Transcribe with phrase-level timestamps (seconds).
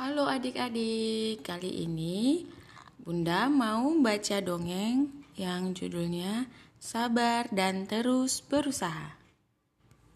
[0.00, 2.48] Halo adik-adik, kali ini
[3.04, 6.48] Bunda mau baca dongeng yang judulnya
[6.80, 9.20] Sabar dan Terus Berusaha.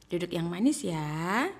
[0.08, 1.52] Duduk yang manis ya.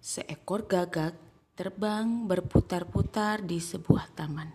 [0.00, 1.12] Seekor gagak
[1.52, 4.48] terbang berputar-putar di sebuah taman.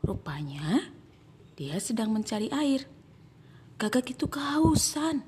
[0.00, 0.80] Rupanya
[1.60, 2.88] dia sedang mencari air.
[3.76, 5.20] Gagak itu kehausan.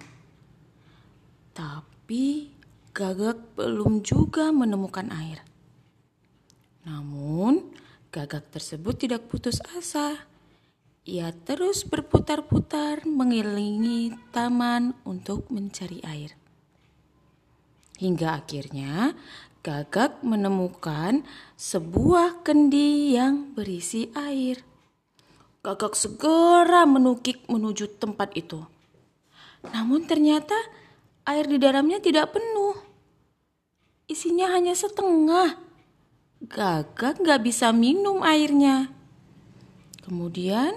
[1.53, 2.56] Tapi
[2.97, 5.45] Gagak belum juga menemukan air.
[6.89, 7.77] Namun,
[8.09, 10.25] gagak tersebut tidak putus asa.
[11.05, 16.41] Ia terus berputar-putar mengelilingi taman untuk mencari air.
[18.01, 19.13] Hingga akhirnya,
[19.61, 21.21] gagak menemukan
[21.61, 24.65] sebuah kendi yang berisi air.
[25.61, 28.65] Gagak segera menukik menuju tempat itu.
[29.69, 30.57] Namun ternyata
[31.29, 32.86] air di dalamnya tidak penuh
[34.17, 35.61] isinya hanya setengah.
[36.41, 38.89] Gagak gak bisa minum airnya.
[40.01, 40.73] Kemudian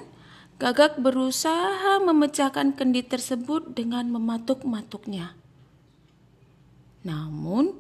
[0.59, 5.31] Gagak berusaha memecahkan kendi tersebut dengan mematuk-matuknya.
[7.07, 7.79] Namun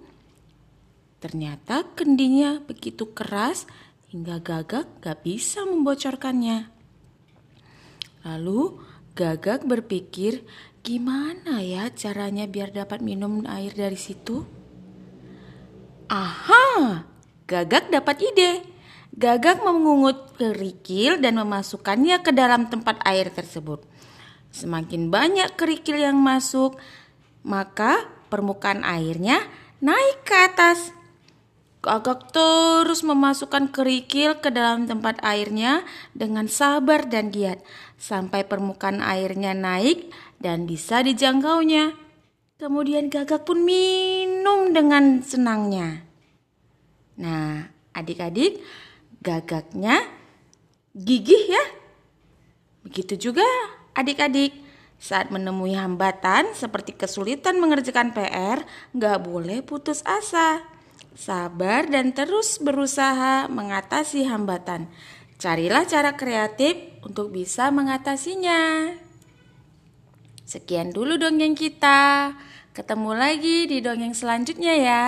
[1.19, 3.67] ternyata kendinya begitu keras
[4.07, 6.71] hingga Gagak gak bisa membocorkannya.
[8.23, 8.79] Lalu
[9.11, 10.47] Gagak berpikir
[10.79, 14.58] gimana ya caranya biar dapat minum air dari situ?
[16.09, 17.05] Aha,
[17.49, 18.65] Gagak dapat ide.
[19.13, 23.81] Gagak mengungut kerikil dan memasukkannya ke dalam tempat air tersebut.
[24.49, 26.77] Semakin banyak kerikil yang masuk,
[27.45, 29.41] maka permukaan airnya
[29.81, 30.93] naik ke atas.
[31.85, 37.61] Gagak terus memasukkan kerikil ke dalam tempat airnya dengan sabar dan giat
[37.97, 42.08] sampai permukaan airnya naik dan bisa dijangkaunya.
[42.59, 46.03] Kemudian gagak pun minum dengan senangnya.
[47.15, 48.59] Nah, adik-adik,
[49.23, 50.03] gagaknya
[50.91, 51.63] gigih ya.
[52.83, 53.47] Begitu juga
[53.95, 54.51] adik-adik.
[54.99, 60.59] Saat menemui hambatan seperti kesulitan mengerjakan PR, gak boleh putus asa.
[61.15, 64.91] Sabar dan terus berusaha mengatasi hambatan.
[65.39, 66.75] Carilah cara kreatif
[67.07, 68.91] untuk bisa mengatasinya.
[70.49, 72.33] Sekian dulu dongeng kita.
[72.73, 75.05] Ketemu lagi di dongeng selanjutnya ya.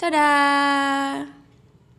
[0.00, 1.41] Dadah.